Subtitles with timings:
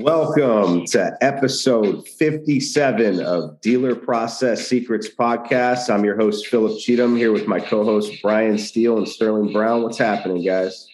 [0.00, 5.92] Welcome to episode 57 of Dealer Process Secrets Podcast.
[5.92, 9.82] I'm your host, Philip Cheatham, here with my co host, Brian Steele and Sterling Brown.
[9.82, 10.86] What's happening, guys?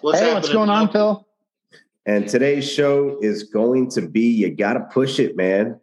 [0.00, 0.34] What's hey, happening?
[0.34, 1.26] what's going on, Phil?
[2.06, 5.80] And today's show is going to be you got to push it, man.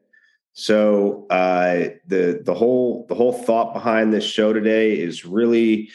[0.53, 5.89] So uh, the the whole the whole thought behind this show today is really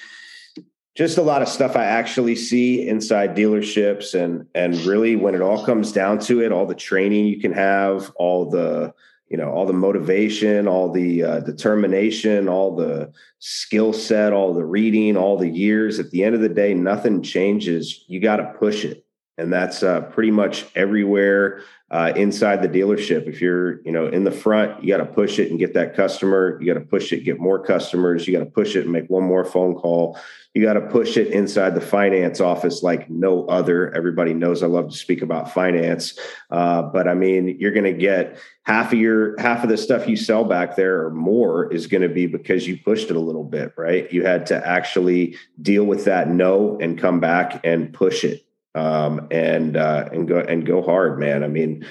[0.95, 5.41] just a lot of stuff I actually see inside dealerships and and really when it
[5.41, 8.93] all comes down to it, all the training you can have, all the
[9.29, 14.65] you know all the motivation, all the uh, determination, all the skill set, all the
[14.65, 15.99] reading, all the years.
[15.99, 18.05] At the end of the day, nothing changes.
[18.07, 19.07] You got to push it,
[19.39, 23.27] and that's uh, pretty much everywhere uh, inside the dealership.
[23.27, 25.95] If you're, you know, in the front, you got to push it and get that
[25.95, 26.59] customer.
[26.61, 28.27] You got to push it, get more customers.
[28.27, 30.19] You got to push it and make one more phone call.
[30.55, 33.95] You got to push it inside the finance office like no other.
[33.95, 36.19] Everybody knows I love to speak about finance,
[36.51, 40.07] uh, but I mean, you're going to get half of your half of the stuff
[40.07, 43.21] you sell back there or more is going to be because you pushed it a
[43.21, 44.13] little bit, right?
[44.13, 49.29] You had to actually deal with that no and come back and push it um,
[49.31, 51.45] and uh, and go and go hard, man.
[51.45, 51.87] I mean,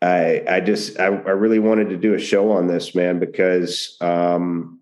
[0.00, 3.96] I I just I, I really wanted to do a show on this, man, because
[4.00, 4.80] um,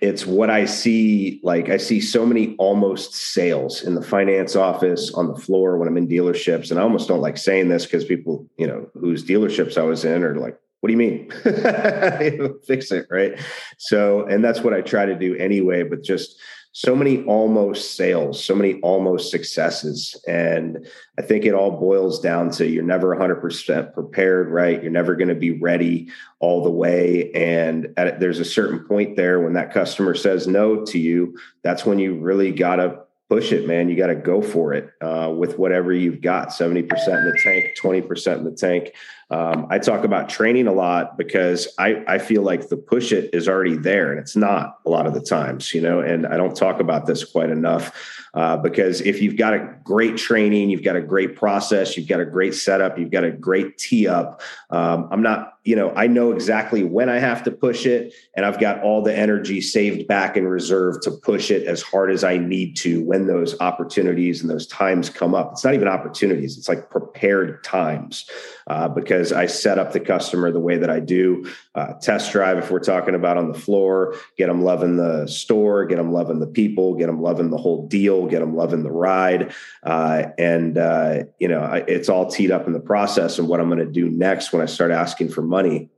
[0.00, 1.40] it's what I see.
[1.42, 5.88] Like I see so many almost sales in the finance office on the floor when
[5.88, 9.24] I'm in dealerships, and I almost don't like saying this because people, you know, whose
[9.24, 11.30] dealerships I was in are like, what do you mean?
[12.66, 13.38] Fix it, right?
[13.78, 16.38] So, and that's what I try to do anyway, but just
[16.78, 20.14] so many almost sales, so many almost successes.
[20.28, 20.86] And
[21.18, 24.80] I think it all boils down to you're never 100% prepared, right?
[24.80, 26.06] You're never going to be ready
[26.38, 27.32] all the way.
[27.32, 31.84] And at, there's a certain point there when that customer says no to you, that's
[31.84, 33.88] when you really got to push it, man.
[33.88, 37.76] You got to go for it uh, with whatever you've got 70% in the tank,
[37.82, 38.92] 20% in the tank.
[39.30, 43.28] Um, I talk about training a lot because I, I feel like the push it
[43.34, 46.38] is already there and it's not a lot of the times, you know, and I
[46.38, 47.92] don't talk about this quite enough
[48.32, 52.20] uh, because if you've got a great training, you've got a great process, you've got
[52.20, 54.40] a great setup, you've got a great tee up.
[54.70, 58.46] Um, I'm not you know, I know exactly when I have to push it, and
[58.46, 62.24] I've got all the energy saved back in reserve to push it as hard as
[62.24, 65.52] I need to when those opportunities and those times come up.
[65.52, 68.24] It's not even opportunities, it's like prepared times
[68.68, 71.44] uh, because I set up the customer the way that I do.
[71.78, 75.86] Uh, test drive, if we're talking about on the floor, get them loving the store,
[75.86, 78.90] get them loving the people, get them loving the whole deal, get them loving the
[78.90, 79.52] ride.
[79.84, 83.38] Uh, and, uh, you know, I, it's all teed up in the process.
[83.38, 85.90] And what I'm going to do next when I start asking for money money.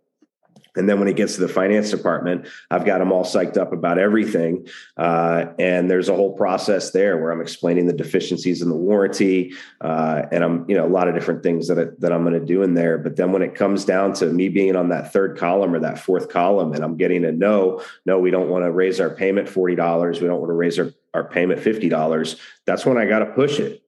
[0.76, 3.72] And then when it gets to the finance department, I've got them all psyched up
[3.72, 4.66] about everything.
[4.96, 9.52] Uh, and there's a whole process there where I'm explaining the deficiencies in the warranty,
[9.80, 12.38] uh, and I'm you know a lot of different things that I, that I'm going
[12.38, 12.98] to do in there.
[12.98, 15.98] But then when it comes down to me being on that third column or that
[15.98, 19.48] fourth column, and I'm getting a no, no, we don't want to raise our payment
[19.48, 20.20] forty dollars.
[20.20, 22.36] We don't want to raise our our payment fifty dollars.
[22.66, 23.82] That's when I got to push it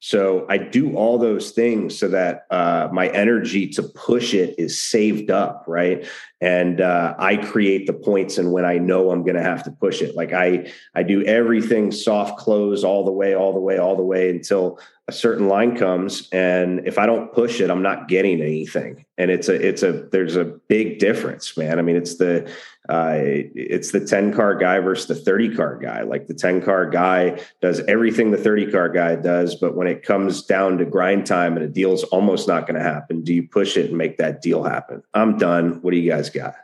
[0.00, 4.78] so I do all those things so that uh, my energy to push it is
[4.78, 6.06] saved up, right?
[6.40, 9.72] And uh, I create the points, and when I know I'm going to have to
[9.72, 13.78] push it, like I I do everything soft close all the way, all the way,
[13.78, 17.82] all the way until a certain line comes, and if I don't push it, I'm
[17.82, 19.06] not getting anything.
[19.16, 21.78] And it's a it's a there's a big difference, man.
[21.78, 22.48] I mean, it's the
[22.90, 26.02] uh, it's the 10 car guy versus the 30 car guy.
[26.02, 30.02] Like the 10 car guy does everything the 30 car guy does, but when it
[30.02, 33.48] comes down to grind time and a deal's almost not going to happen, do you
[33.48, 35.02] push it and make that deal happen?
[35.14, 35.80] I'm done.
[35.82, 36.54] What do you guys got?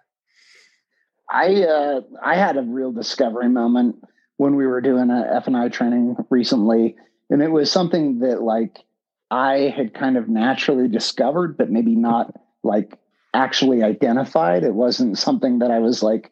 [1.31, 3.97] I uh, I had a real discovery moment
[4.37, 6.97] when we were doing a F and I training recently,
[7.35, 8.79] and it was something that like
[9.29, 12.97] I had kind of naturally discovered, but maybe not like
[13.35, 14.63] actually identified.
[14.63, 16.31] It wasn't something that I was like,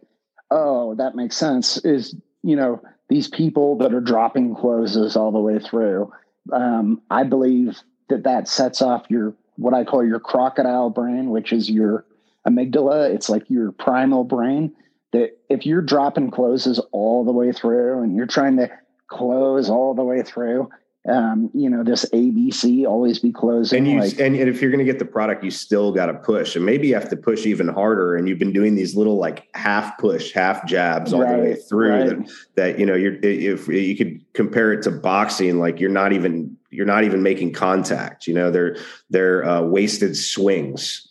[0.52, 1.76] oh, that makes sense.
[1.78, 2.14] Is,
[2.44, 6.12] you know, these people that are dropping closes all the way through.
[6.52, 11.52] Um, I believe that that sets off your, what I call your crocodile brain, which
[11.52, 12.06] is your
[12.46, 13.12] amygdala.
[13.12, 14.72] It's like your primal brain
[15.10, 18.70] that if you're dropping closes all the way through and you're trying to
[19.08, 20.70] close all the way through,
[21.08, 23.78] um, you know, this ABC always be closing.
[23.78, 26.06] And you like, and, and if you're going to get the product, you still got
[26.06, 28.14] to push, and maybe you have to push even harder.
[28.14, 31.54] And you've been doing these little like half push, half jabs all right, the way
[31.56, 31.90] through.
[31.90, 32.06] Right.
[32.06, 36.12] That, that you know, you're if you could compare it to boxing, like you're not
[36.12, 38.28] even you're not even making contact.
[38.28, 38.76] You know, they're
[39.10, 41.08] they're uh, wasted swings.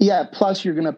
[0.00, 0.24] Yeah.
[0.32, 0.96] Plus, you're gonna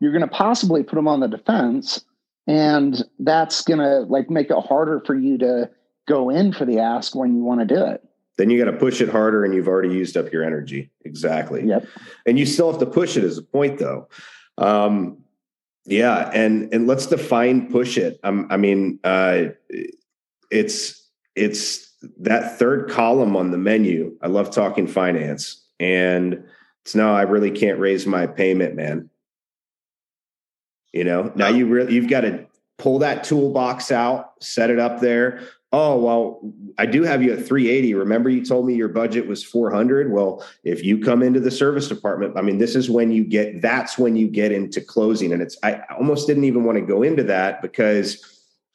[0.00, 2.02] you're gonna possibly put them on the defense,
[2.46, 5.68] and that's gonna like make it harder for you to
[6.06, 8.02] go in for the ask when you want to do it.
[8.38, 10.90] Then you got to push it harder and you've already used up your energy.
[11.04, 11.66] exactly.
[11.66, 11.86] Yep.
[12.26, 14.08] And you still have to push it as a point, though.
[14.58, 15.18] Um,
[15.86, 18.18] yeah, and and let's define push it.
[18.24, 19.44] Um, I mean, uh,
[20.50, 24.16] it's it's that third column on the menu.
[24.20, 26.44] I love talking finance, and
[26.84, 29.10] it's now I really can't raise my payment, man.
[30.92, 32.46] You know, now you really you've got to
[32.78, 35.40] pull that toolbox out, set it up there.
[35.72, 37.94] Oh, well, I do have you at 380.
[37.94, 40.12] Remember you told me your budget was 400?
[40.12, 43.60] Well, if you come into the service department, I mean, this is when you get
[43.60, 47.02] that's when you get into closing and it's I almost didn't even want to go
[47.02, 48.24] into that because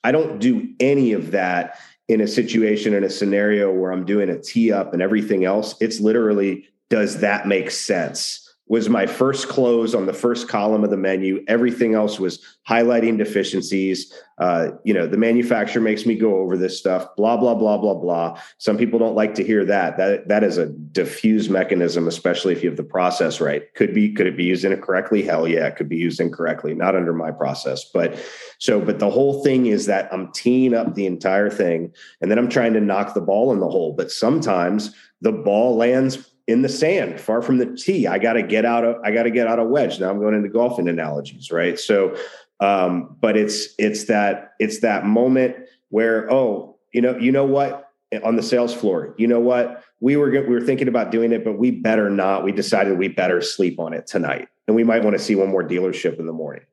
[0.03, 1.79] I don't do any of that
[2.09, 5.75] in a situation in a scenario where I'm doing a tee up and everything else.
[5.79, 8.40] It's literally does that make sense?
[8.71, 11.43] Was my first close on the first column of the menu.
[11.49, 14.13] Everything else was highlighting deficiencies.
[14.37, 17.13] Uh, you know, the manufacturer makes me go over this stuff.
[17.17, 18.39] Blah blah blah blah blah.
[18.59, 19.97] Some people don't like to hear that.
[19.97, 23.61] That that is a diffuse mechanism, especially if you have the process right.
[23.75, 25.21] Could be could it be used incorrectly?
[25.21, 26.73] Hell yeah, it could be used incorrectly.
[26.73, 28.17] Not under my process, but
[28.57, 28.79] so.
[28.79, 32.49] But the whole thing is that I'm teeing up the entire thing, and then I'm
[32.49, 33.91] trying to knock the ball in the hole.
[33.91, 38.07] But sometimes the ball lands in the sand, far from the tee.
[38.07, 39.99] I got to get out of I got to get out of wedge.
[39.99, 41.79] Now I'm going into golfing analogies, right?
[41.79, 42.15] So,
[42.59, 45.55] um, but it's it's that it's that moment
[45.89, 47.89] where oh, you know, you know what
[48.23, 51.45] on the sales floor, you know what we were we were thinking about doing it,
[51.45, 52.43] but we better not.
[52.43, 55.49] We decided we better sleep on it tonight, and we might want to see one
[55.49, 56.63] more dealership in the morning.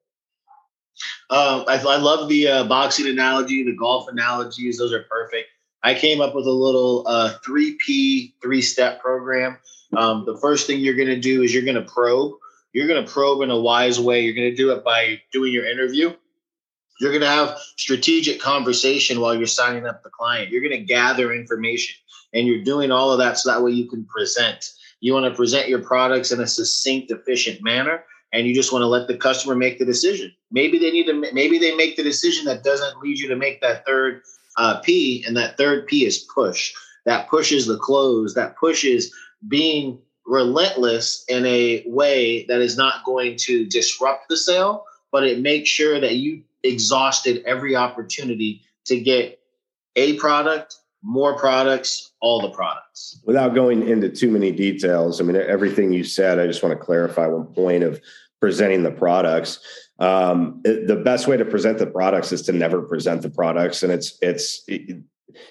[1.30, 5.48] Um, I, I, love the uh, boxing analogy, the golf analogies; those are perfect.
[5.82, 9.58] I came up with a little uh, 3P three step program.
[9.96, 12.34] Um, the first thing you're going to do is you're going to probe.
[12.72, 14.22] You're going to probe in a wise way.
[14.22, 16.12] You're going to do it by doing your interview.
[17.00, 20.50] You're going to have strategic conversation while you're signing up the client.
[20.50, 21.94] You're going to gather information
[22.34, 24.64] and you're doing all of that so that way you can present.
[25.00, 28.82] You want to present your products in a succinct, efficient manner and you just want
[28.82, 30.32] to let the customer make the decision.
[30.50, 33.60] Maybe they need to maybe they make the decision that doesn't lead you to make
[33.60, 34.22] that third
[34.58, 36.72] uh, P, and that third P is push.
[37.06, 38.34] That pushes the close.
[38.34, 39.14] That pushes
[39.46, 45.40] being relentless in a way that is not going to disrupt the sale, but it
[45.40, 49.40] makes sure that you exhausted every opportunity to get
[49.96, 53.20] a product, more products, all the products.
[53.24, 56.84] Without going into too many details, I mean, everything you said, I just want to
[56.84, 58.00] clarify one point of
[58.40, 59.60] presenting the products
[59.98, 63.82] um, it, the best way to present the products is to never present the products.
[63.82, 65.02] And it's it's it,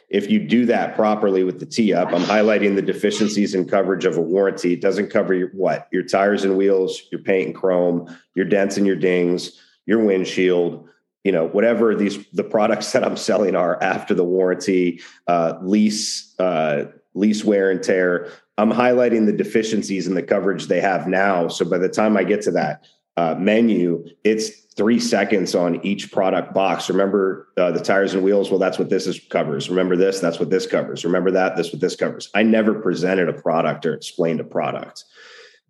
[0.09, 4.05] if you do that properly with the tee up i'm highlighting the deficiencies in coverage
[4.05, 4.73] of a warranty.
[4.73, 5.87] It doesn't cover your what?
[5.91, 9.51] Your tires and wheels your paint and chrome your dents and your dings
[9.85, 10.87] your windshield
[11.23, 16.33] you know whatever these the products that i'm selling are after the warranty uh, lease
[16.39, 18.29] uh, lease wear and tear.
[18.59, 21.47] I'm highlighting the deficiencies in the coverage they have now.
[21.47, 22.85] So by the time i get to that
[23.17, 26.87] uh, menu, it's three seconds on each product box.
[26.87, 28.51] Remember uh, the tires and wheels?
[28.51, 29.69] Well, that's what this is covers.
[29.69, 30.19] Remember this?
[30.19, 31.03] That's what this covers.
[31.03, 31.57] Remember that?
[31.57, 32.29] This what this covers.
[32.35, 35.03] I never presented a product or explained a product,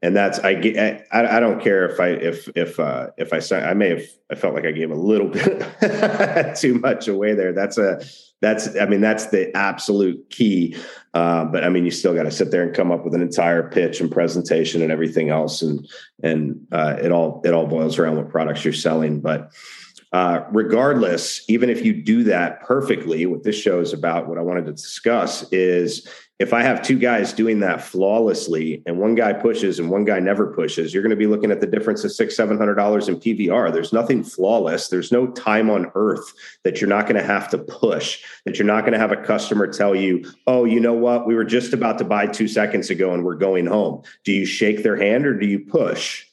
[0.02, 1.08] and that's I get.
[1.12, 4.36] I, I don't care if I if if uh, if I I may have I
[4.36, 5.30] felt like I gave a little
[5.82, 7.54] bit too much away there.
[7.54, 8.02] That's a
[8.42, 10.76] that's I mean that's the absolute key.
[11.14, 13.22] Uh, but I mean you still got to sit there and come up with an
[13.22, 15.88] entire pitch and presentation and everything else, and
[16.22, 19.22] and uh, it all it all boils around what products you're selling.
[19.22, 19.52] But
[20.14, 24.42] uh, regardless, even if you do that perfectly, what this show is about, what I
[24.42, 26.08] wanted to discuss is
[26.40, 30.20] if I have two guys doing that flawlessly and one guy pushes and one guy
[30.20, 33.10] never pushes, you're going to be looking at the difference of six, seven hundred dollars
[33.10, 33.74] in PVR.
[33.74, 34.88] There's nothing flawless.
[34.88, 36.32] There's no time on earth
[36.64, 39.18] that you're not going to have to push, that you're not going to have a
[39.18, 41.26] customer tell you, oh, you know what?
[41.26, 44.04] We were just about to buy two seconds ago and we're going home.
[44.24, 46.24] Do you shake their hand or do you push?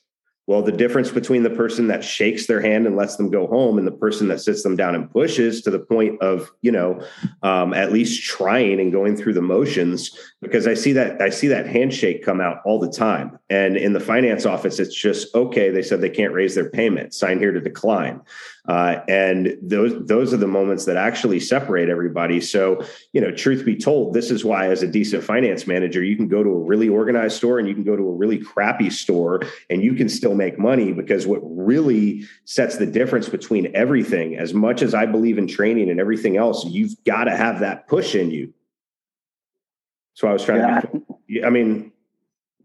[0.46, 3.78] Well, the difference between the person that shakes their hand and lets them go home
[3.78, 7.02] and the person that sits them down and pushes to the point of, you know,
[7.42, 10.10] um, at least trying and going through the motions,
[10.42, 13.38] because I see that I see that handshake come out all the time.
[13.54, 15.70] And in the finance office, it's just okay.
[15.70, 17.14] They said they can't raise their payment.
[17.14, 18.20] Sign here to decline.
[18.66, 22.40] Uh, and those those are the moments that actually separate everybody.
[22.40, 26.16] So, you know, truth be told, this is why, as a decent finance manager, you
[26.16, 28.90] can go to a really organized store and you can go to a really crappy
[28.90, 34.36] store and you can still make money because what really sets the difference between everything,
[34.36, 37.86] as much as I believe in training and everything else, you've got to have that
[37.86, 38.52] push in you.
[40.14, 40.80] So I was trying yeah.
[40.80, 41.46] to.
[41.46, 41.92] I mean,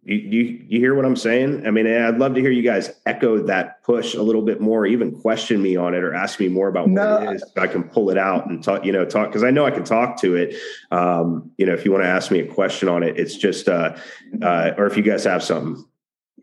[0.04, 1.68] You, you, you hear what I'm saying?
[1.68, 4.86] I mean, I'd love to hear you guys echo that push a little bit more,
[4.86, 7.16] even question me on it or ask me more about no.
[7.16, 7.42] what it is.
[7.42, 9.72] So I can pull it out and talk, you know, talk because I know I
[9.72, 10.56] can talk to it.
[10.90, 13.68] Um, you know, if you want to ask me a question on it, it's just,
[13.68, 13.98] uh,
[14.42, 15.86] uh, or if you guys have something.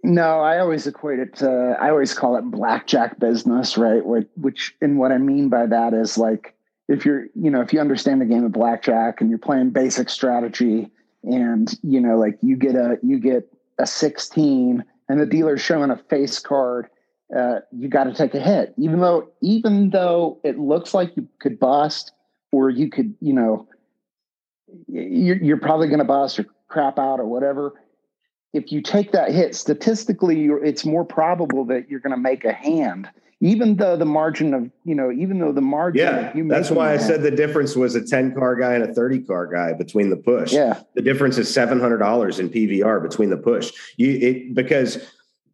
[0.04, 4.04] No, I always equate it to, I always call it blackjack business, right?
[4.04, 6.54] Which, which, and what I mean by that is like,
[6.88, 10.08] if you're, you know, if you understand the game of blackjack and you're playing basic
[10.08, 10.90] strategy
[11.26, 15.90] and, you know, like you get a, you get a 16 and the dealer's showing
[15.90, 16.88] a face card,
[17.36, 21.28] uh, you got to take a hit, even though, even though it looks like you
[21.40, 22.12] could bust
[22.52, 23.68] or you could, you know,
[24.88, 27.74] you're, you're probably going to bust or crap out or whatever
[28.56, 32.52] if you take that hit, statistically, it's more probable that you're going to make a
[32.52, 33.08] hand,
[33.40, 36.00] even though the margin of you know, even though the margin.
[36.00, 39.20] Yeah, that's why I said the difference was a ten car guy and a thirty
[39.20, 40.52] car guy between the push.
[40.52, 43.72] Yeah, the difference is seven hundred dollars in PVR between the push.
[43.96, 44.96] You it because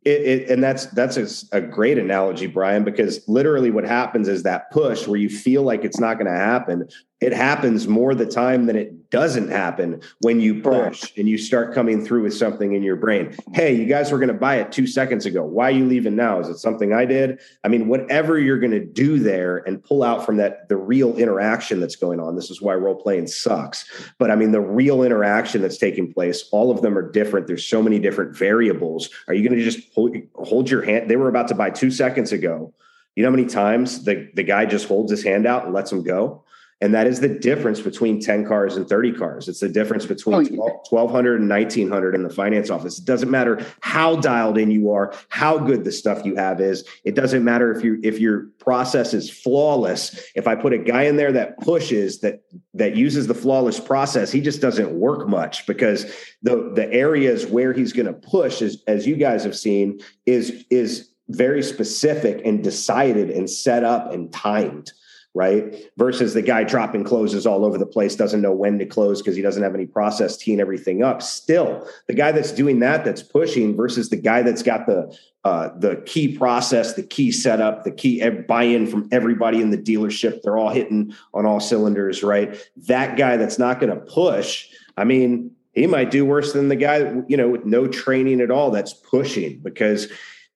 [0.04, 4.42] it, it, and that's that's a, a, great analogy, Brian, because literally what happens is
[4.42, 6.88] that push where you feel like it's not going to happen.
[7.22, 11.72] It happens more the time than it doesn't happen when you push and you start
[11.72, 13.36] coming through with something in your brain.
[13.52, 15.44] Hey, you guys were going to buy it two seconds ago.
[15.44, 16.40] Why are you leaving now?
[16.40, 17.38] Is it something I did?
[17.62, 21.16] I mean, whatever you're going to do there and pull out from that the real
[21.16, 22.34] interaction that's going on.
[22.34, 23.88] This is why role playing sucks.
[24.18, 27.46] But I mean, the real interaction that's taking place, all of them are different.
[27.46, 29.10] There's so many different variables.
[29.28, 31.08] Are you going to just hold, hold your hand?
[31.08, 32.74] They were about to buy two seconds ago.
[33.14, 35.92] You know how many times the, the guy just holds his hand out and lets
[35.92, 36.42] him go?
[36.82, 39.48] And that is the difference between 10 cars and 30 cars.
[39.48, 40.58] It's the difference between oh, yeah.
[40.90, 42.98] 1200 and 1900 in the finance office.
[42.98, 46.84] It doesn't matter how dialed in you are, how good the stuff you have is.
[47.04, 50.20] It doesn't matter if you if your process is flawless.
[50.34, 52.42] If I put a guy in there that pushes that
[52.74, 56.12] that uses the flawless process, he just doesn't work much because
[56.42, 60.64] the the areas where he's going to push is as you guys have seen is
[60.68, 64.90] is very specific and decided and set up and timed
[65.34, 65.74] right?
[65.96, 69.34] Versus the guy dropping closes all over the place, doesn't know when to close because
[69.34, 71.22] he doesn't have any process teeing everything up.
[71.22, 75.70] Still, the guy that's doing that, that's pushing, versus the guy that's got the uh,
[75.78, 80.40] the key process, the key setup, the key buy-in from everybody in the dealership.
[80.42, 82.56] They're all hitting on all cylinders, right?
[82.76, 84.68] That guy that's not going to push.
[84.96, 88.52] I mean, he might do worse than the guy, you know, with no training at
[88.52, 90.06] all that's pushing because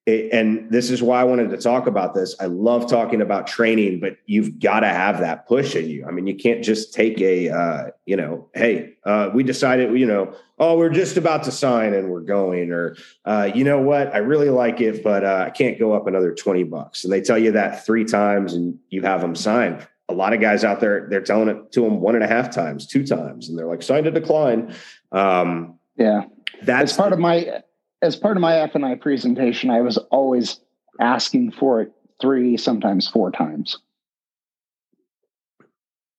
[0.07, 2.37] it, and this is why I wanted to talk about this.
[2.41, 6.07] I love talking about training, but you've got to have that push in you.
[6.07, 10.07] I mean, you can't just take a, uh, you know, hey, uh, we decided, you
[10.07, 14.15] know, oh, we're just about to sign and we're going, or uh, you know what,
[14.15, 17.05] I really like it, but uh, I can't go up another twenty bucks.
[17.05, 19.85] And they tell you that three times, and you have them sign.
[20.09, 22.51] A lot of guys out there, they're telling it to them one and a half
[22.51, 24.73] times, two times, and they're like, sign to decline.
[25.11, 26.27] Um, yeah,
[26.63, 27.63] that's part of my
[28.07, 30.61] as part of my F and I presentation, I was always
[31.01, 33.79] asking for it three, sometimes four times.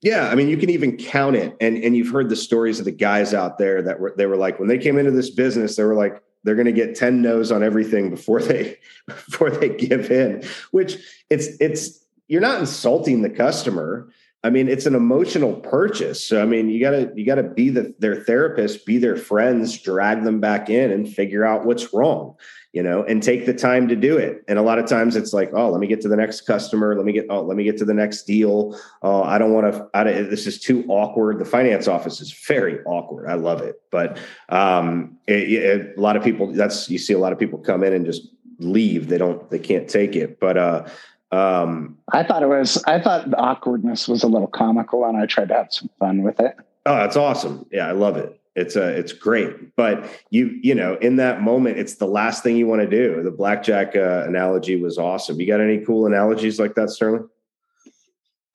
[0.02, 2.86] Yeah, I mean, you can even count it, and and you've heard the stories of
[2.86, 5.76] the guys out there that were they were like when they came into this business,
[5.76, 8.78] they were like they're going to get ten no's on everything before they
[9.08, 10.44] before they give in.
[10.70, 10.98] Which
[11.32, 14.08] it's it's you're not insulting the customer.
[14.44, 16.24] I mean, it's an emotional purchase.
[16.24, 20.24] So I mean, you gotta you gotta be the, their therapist, be their friends, drag
[20.24, 22.36] them back in, and figure out what's wrong,
[22.72, 24.44] you know, and take the time to do it.
[24.48, 26.96] And a lot of times, it's like, oh, let me get to the next customer.
[26.96, 28.80] Let me get oh, let me get to the next deal.
[29.02, 30.28] Oh, I don't want to.
[30.30, 31.40] This is too awkward.
[31.40, 33.28] The finance office is very awkward.
[33.28, 36.54] I love it, but um, it, it, a lot of people.
[36.54, 38.28] That's you see a lot of people come in and just
[38.60, 39.08] leave.
[39.08, 39.50] They don't.
[39.50, 40.40] They can't take it.
[40.40, 40.88] But uh,
[41.32, 42.82] um, I thought it was.
[42.86, 46.24] I thought the awkwardness was a little comical, and I tried to have some fun
[46.24, 46.56] with it.
[46.86, 47.66] Oh, that's awesome!
[47.72, 48.40] Yeah, I love it.
[48.56, 49.76] It's a, uh, it's great.
[49.76, 53.22] But you, you know, in that moment, it's the last thing you want to do.
[53.22, 55.40] The blackjack uh, analogy was awesome.
[55.40, 57.30] You got any cool analogies like that, Sterling?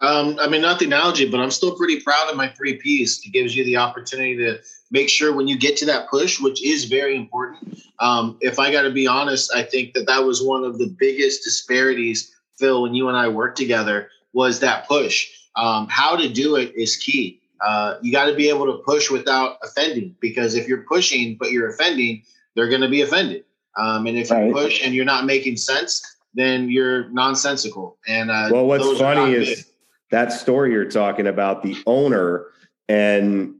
[0.00, 3.24] Um, I mean, not the analogy, but I'm still pretty proud of my three Ps.
[3.24, 4.58] It gives you the opportunity to
[4.90, 7.80] make sure when you get to that push, which is very important.
[8.00, 10.92] Um, if I got to be honest, I think that that was one of the
[10.98, 15.28] biggest disparities Phil, when you and I worked together, was that push.
[15.56, 17.40] Um, how to do it is key.
[17.60, 21.50] Uh, you got to be able to push without offending because if you're pushing but
[21.50, 22.22] you're offending,
[22.54, 23.44] they're going to be offended.
[23.76, 24.46] Um, and if right.
[24.46, 26.02] you push and you're not making sense,
[26.34, 27.98] then you're nonsensical.
[28.06, 29.64] And uh, well, what's funny is good.
[30.12, 32.46] that story you're talking about the owner
[32.88, 33.56] and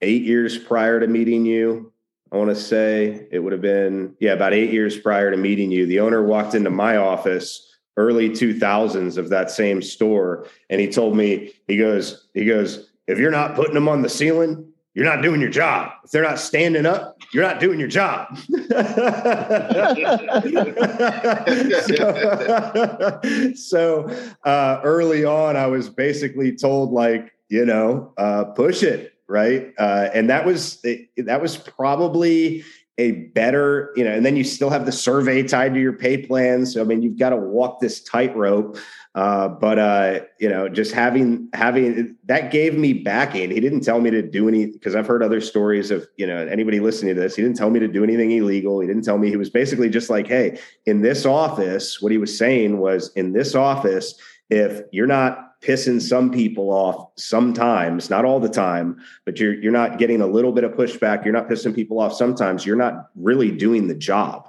[0.00, 1.92] eight years prior to meeting you.
[2.32, 5.70] I want to say it would have been, yeah, about eight years prior to meeting
[5.70, 5.84] you.
[5.84, 11.16] The owner walked into my office early 2000s of that same store and he told
[11.16, 15.22] me he goes he goes if you're not putting them on the ceiling you're not
[15.22, 15.92] doing your job.
[16.04, 18.36] If they're not standing up, you're not doing your job.
[18.36, 18.50] so,
[23.54, 29.72] so uh, early on, I was basically told, like, you know, uh, push it, right?
[29.78, 30.84] Uh, and that was
[31.16, 32.62] that was probably
[32.98, 36.18] a better, you know, and then you still have the survey tied to your pay
[36.18, 36.66] plan.
[36.66, 38.76] So I mean, you've got to walk this tightrope.
[39.14, 43.50] Uh, but uh, you know, just having having that gave me backing.
[43.50, 46.46] He didn't tell me to do any because I've heard other stories of you know
[46.46, 47.36] anybody listening to this.
[47.36, 48.80] He didn't tell me to do anything illegal.
[48.80, 49.28] He didn't tell me.
[49.28, 53.32] He was basically just like, hey, in this office, what he was saying was, in
[53.32, 54.14] this office,
[54.48, 59.72] if you're not pissing some people off sometimes, not all the time, but you're you're
[59.72, 61.24] not getting a little bit of pushback.
[61.24, 62.66] You're not pissing people off sometimes.
[62.66, 64.48] You're not really doing the job.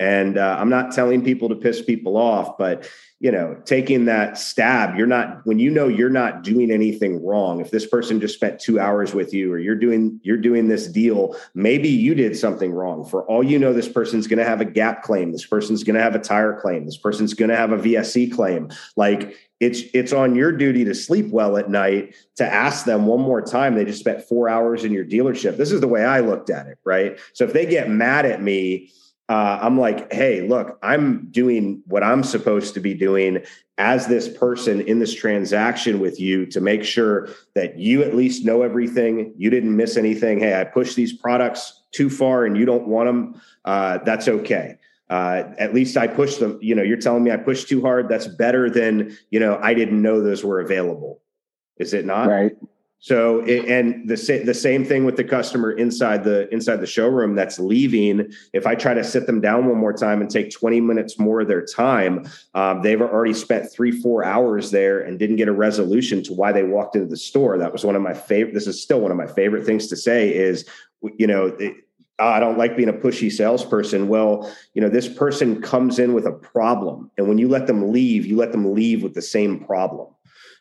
[0.00, 2.88] And uh, I'm not telling people to piss people off, but
[3.18, 7.60] you know, taking that stab, you're not when you know you're not doing anything wrong.
[7.60, 10.88] If this person just spent two hours with you, or you're doing you're doing this
[10.88, 13.04] deal, maybe you did something wrong.
[13.04, 15.32] For all you know, this person's going to have a gap claim.
[15.32, 16.86] This person's going to have a tire claim.
[16.86, 18.70] This person's going to have a VSC claim.
[18.96, 23.20] Like it's it's on your duty to sleep well at night to ask them one
[23.20, 23.74] more time.
[23.74, 25.58] They just spent four hours in your dealership.
[25.58, 27.20] This is the way I looked at it, right?
[27.34, 28.90] So if they get mad at me
[29.30, 33.44] uh, I'm like, hey, look, I'm doing what I'm supposed to be doing
[33.78, 38.44] as this person in this transaction with you to make sure that you at least
[38.44, 39.32] know everything.
[39.36, 40.40] You didn't miss anything.
[40.40, 43.40] Hey, I pushed these products too far and you don't want them.
[43.64, 44.78] Uh, that's okay.
[45.08, 46.58] Uh, at least I pushed them.
[46.60, 48.08] You know, you're telling me I pushed too hard.
[48.08, 51.22] That's better than, you know, I didn't know those were available.
[51.76, 52.26] Is it not?
[52.26, 52.56] Right.
[53.02, 57.34] So, and the sa- the same thing with the customer inside the inside the showroom
[57.34, 58.30] that's leaving.
[58.52, 61.40] If I try to sit them down one more time and take twenty minutes more
[61.40, 65.52] of their time, um, they've already spent three four hours there and didn't get a
[65.52, 67.56] resolution to why they walked into the store.
[67.56, 68.52] That was one of my favorite.
[68.52, 70.34] This is still one of my favorite things to say.
[70.34, 70.66] Is
[71.18, 71.46] you know.
[71.58, 71.76] It,
[72.18, 74.06] I don't like being a pushy salesperson.
[74.08, 77.10] Well, you know, this person comes in with a problem.
[77.16, 80.08] And when you let them leave, you let them leave with the same problem.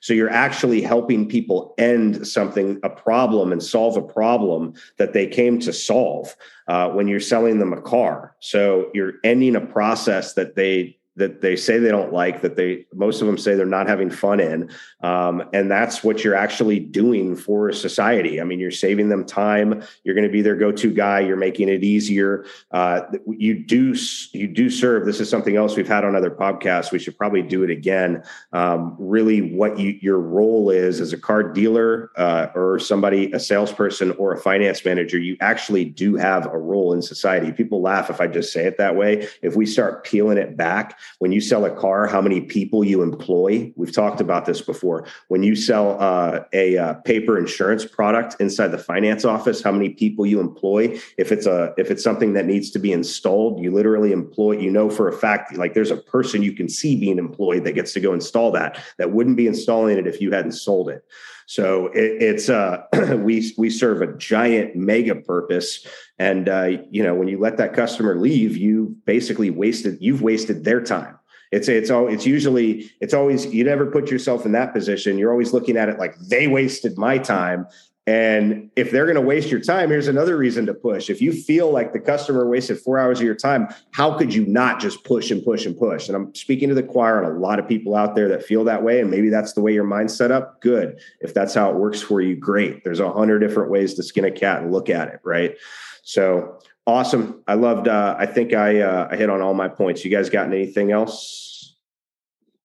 [0.01, 5.27] So you're actually helping people end something, a problem, and solve a problem that they
[5.27, 6.35] came to solve
[6.67, 8.35] uh, when you're selling them a car.
[8.39, 12.85] So you're ending a process that they that they say they don't like that they
[12.93, 14.71] most of them say they're not having fun in.
[15.01, 18.41] Um, and that's what you're actually doing for society.
[18.41, 19.83] I mean you're saving them time.
[20.03, 21.19] You're going to be their go-to guy.
[21.19, 22.45] You're making it easier.
[22.71, 23.95] Uh, you do
[24.31, 25.05] you do serve.
[25.05, 26.91] This is something else we've had on other podcasts.
[26.91, 28.23] We should probably do it again.
[28.53, 33.39] Um, really what you, your role is as a car dealer uh, or somebody a
[33.39, 37.51] salesperson or a finance manager you actually do have a role in society.
[37.51, 39.27] People laugh if i just say it that way.
[39.41, 43.01] If we start peeling it back when you sell a car, how many people you
[43.01, 43.73] employ.
[43.75, 45.05] We've talked about this before.
[45.27, 49.89] When you sell uh, a uh, paper insurance product inside the finance office, how many
[49.89, 50.99] people you employ.
[51.17, 54.57] If it's a if it's something that needs to be installed, you literally employ.
[54.59, 57.73] You know for a fact, like there's a person you can see being employed that
[57.73, 58.79] gets to go install that.
[58.97, 61.03] That wouldn't be installing it if you hadn't sold it.
[61.49, 62.83] So it, it's uh,
[63.17, 65.83] we we serve a giant mega purpose,
[66.19, 70.63] and uh, you know when you let that customer leave, you basically wasted you've wasted
[70.63, 71.17] their time.
[71.51, 75.17] It's it's all it's usually it's always you never put yourself in that position.
[75.17, 77.65] You're always looking at it like they wasted my time,
[78.09, 81.11] and if they're going to waste your time, here's another reason to push.
[81.11, 84.47] If you feel like the customer wasted four hours of your time, how could you
[84.47, 86.07] not just push and push and push?
[86.07, 88.63] And I'm speaking to the choir and a lot of people out there that feel
[88.63, 88.99] that way.
[88.99, 90.59] And maybe that's the way your mind's set up.
[90.59, 90.99] Good.
[91.19, 92.83] If that's how it works for you, great.
[92.83, 95.19] There's a hundred different ways to skin a cat and look at it.
[95.23, 95.55] Right.
[96.01, 97.43] So awesome.
[97.47, 100.03] I loved, uh, I think I, uh, I hit on all my points.
[100.03, 101.75] You guys got anything else?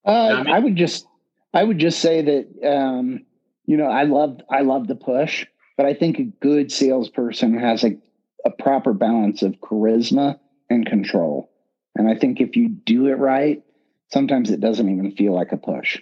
[0.03, 1.05] Uh, I would just,
[1.53, 3.25] I would just say that, um,
[3.65, 5.45] you know, I love I love the push,
[5.77, 7.97] but I think a good salesperson has a,
[8.45, 11.49] a proper balance of charisma and control.
[11.95, 13.63] And I think if you do it right,
[14.11, 16.01] sometimes it doesn't even feel like a push.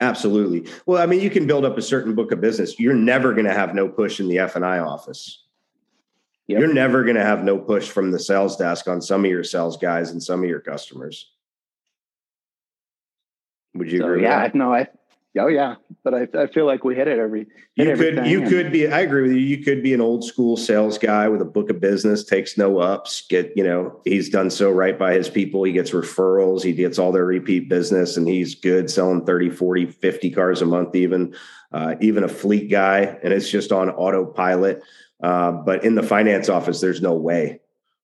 [0.00, 0.70] Absolutely.
[0.86, 2.78] Well, I mean, you can build up a certain book of business.
[2.78, 5.42] You're never going to have no push in the F and I office.
[6.46, 6.60] Yep.
[6.60, 9.44] You're never going to have no push from the sales desk on some of your
[9.44, 11.30] sales guys and some of your customers.
[13.74, 14.22] Would you so, agree?
[14.22, 14.88] Yeah, no, I
[15.36, 17.46] Oh yeah, but I, I feel like we hit it every.
[17.74, 18.88] Hit you could you and, could be.
[18.88, 19.38] I agree with you.
[19.38, 22.78] You could be an old school sales guy with a book of business, takes no
[22.78, 23.26] ups.
[23.28, 25.64] Get you know he's done so right by his people.
[25.64, 26.62] He gets referrals.
[26.62, 30.66] He gets all their repeat business, and he's good selling 30, 40, 50 cars a
[30.66, 31.34] month, even
[31.72, 34.82] uh, even a fleet guy, and it's just on autopilot.
[35.22, 37.60] Uh, but in the finance office, there's no way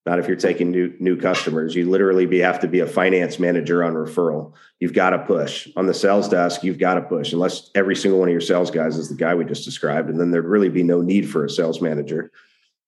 [0.07, 1.75] not if you're taking new new customers.
[1.75, 4.53] You literally be have to be a finance manager on referral.
[4.81, 6.63] You've got to push on the sales desk.
[6.63, 9.35] You've got to push unless every single one of your sales guys is the guy
[9.35, 12.31] we just described, and then there'd really be no need for a sales manager.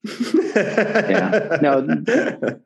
[0.04, 2.60] yeah, no, the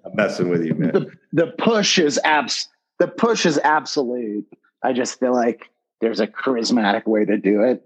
[0.04, 0.92] I'm messing with you, man.
[0.92, 2.68] The, the push is abs.
[2.98, 4.46] The push is absolute.
[4.82, 7.84] I just feel like there's a charismatic way to do it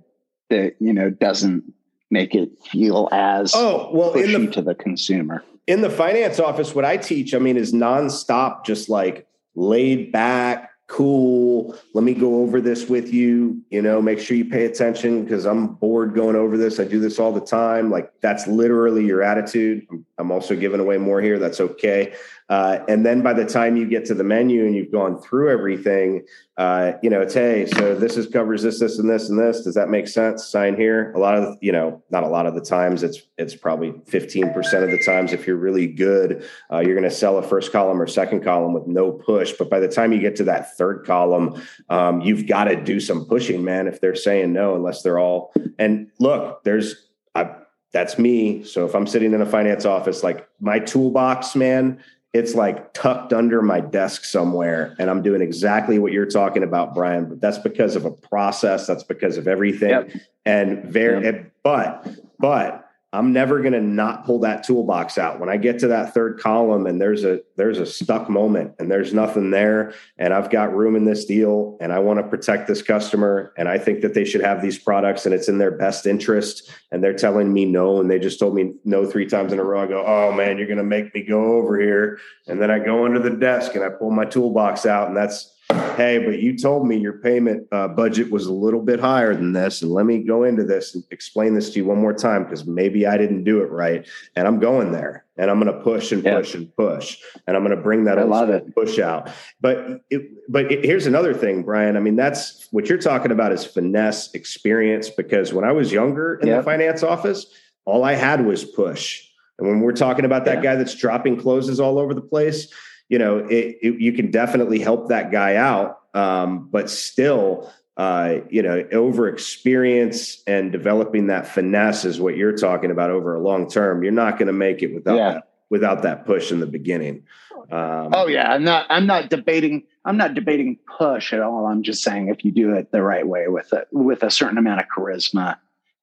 [0.50, 1.72] that you know doesn't
[2.10, 6.74] make it feel as oh well pushy the, to the consumer in the finance office,
[6.74, 11.76] what I teach, I mean, is nonstop, just like laid back, cool.
[11.94, 13.62] Let me go over this with you.
[13.70, 16.78] You know, make sure you pay attention because I'm bored going over this.
[16.78, 17.90] I do this all the time.
[17.90, 19.86] Like that's literally your attitude.
[19.90, 21.38] I'm also giving away more here.
[21.38, 22.14] That's okay.
[22.48, 25.50] Uh, and then by the time you get to the menu and you've gone through
[25.50, 26.24] everything,
[26.56, 29.62] uh, you know, it's hey, so this is covers this, this, and this, and this.
[29.62, 30.46] Does that make sense?
[30.46, 31.10] Sign here.
[31.12, 33.02] A lot of, you know, not a lot of the times.
[33.02, 35.32] It's it's probably fifteen percent of the times.
[35.32, 38.72] If you're really good, uh, you're going to sell a first column or second column
[38.72, 39.52] with no push.
[39.52, 43.00] But by the time you get to that third column, um, you've got to do
[43.00, 43.88] some pushing, man.
[43.88, 47.56] If they're saying no, unless they're all and look, there's I,
[47.94, 48.64] that's me.
[48.64, 52.02] So if I'm sitting in a finance office, like my toolbox, man,
[52.32, 56.92] it's like tucked under my desk somewhere and i'm doing exactly what you're talking about
[56.92, 60.10] brian but that's because of a process that's because of everything yep.
[60.44, 61.52] and very yep.
[61.62, 62.08] but
[62.40, 62.83] but
[63.14, 65.38] I'm never going to not pull that toolbox out.
[65.38, 68.90] When I get to that third column and there's a there's a stuck moment and
[68.90, 72.66] there's nothing there and I've got room in this deal and I want to protect
[72.66, 75.70] this customer and I think that they should have these products and it's in their
[75.70, 79.52] best interest and they're telling me no and they just told me no three times
[79.52, 79.84] in a row.
[79.84, 82.80] I go, "Oh man, you're going to make me go over here." And then I
[82.80, 85.53] go under the desk and I pull my toolbox out and that's
[85.96, 89.52] hey, but you told me your payment uh, budget was a little bit higher than
[89.52, 89.82] this.
[89.82, 92.66] And let me go into this and explain this to you one more time because
[92.66, 94.06] maybe I didn't do it right.
[94.36, 96.60] And I'm going there and I'm going to push and push yeah.
[96.60, 97.18] and push.
[97.46, 98.74] And I'm going to bring that I love it.
[98.74, 99.30] push out.
[99.60, 101.96] But it, but it, here's another thing, Brian.
[101.96, 106.34] I mean, that's what you're talking about is finesse experience because when I was younger
[106.36, 107.46] in the finance office,
[107.84, 109.28] all I had was push.
[109.58, 110.62] And when we're talking about that yeah.
[110.72, 112.72] guy that's dropping closes all over the place,
[113.14, 118.38] you know, it, it, you can definitely help that guy out, um, but still, uh,
[118.50, 123.40] you know, over experience and developing that finesse is what you're talking about over a
[123.40, 124.02] long term.
[124.02, 125.32] You're not going to make it without yeah.
[125.34, 127.22] that, without that push in the beginning.
[127.70, 128.86] Um, oh yeah, I'm not.
[128.90, 129.84] I'm not debating.
[130.04, 131.66] I'm not debating push at all.
[131.66, 134.58] I'm just saying if you do it the right way with it with a certain
[134.58, 135.56] amount of charisma,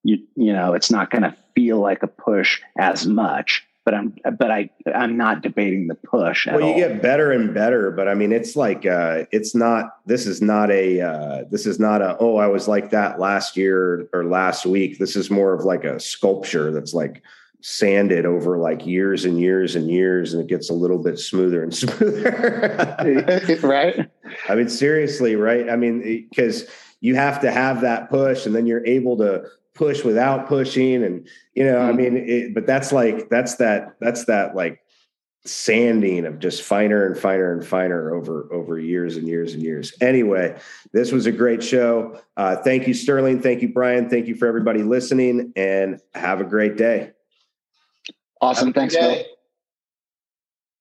[0.03, 4.15] you you know, it's not going to feel like a push as much but I'm
[4.37, 6.47] but I I'm not debating the push.
[6.47, 6.77] well, you all.
[6.77, 9.97] get better and better, but I mean, it's like uh, it's not.
[10.05, 11.01] This is not a.
[11.01, 12.15] Uh, this is not a.
[12.19, 14.99] Oh, I was like that last year or last week.
[14.99, 17.23] This is more of like a sculpture that's like
[17.61, 21.63] sanded over like years and years and years, and it gets a little bit smoother
[21.63, 23.59] and smoother.
[23.63, 24.09] right.
[24.47, 25.69] I mean, seriously, right?
[25.69, 26.67] I mean, because
[26.99, 29.43] you have to have that push, and then you're able to
[29.81, 31.89] push without pushing and you know mm-hmm.
[31.89, 34.79] i mean it, but that's like that's that that's that like
[35.43, 39.91] sanding of just finer and finer and finer over over years and years and years.
[39.99, 40.55] Anyway
[40.93, 42.21] this was a great show.
[42.37, 43.41] Uh, thank you sterling.
[43.41, 44.07] Thank you brian.
[44.07, 47.13] Thank you for everybody listening and have a great day.
[48.39, 48.71] Awesome.
[48.71, 49.25] Thanks day.